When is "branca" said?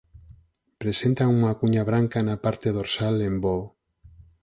1.89-2.19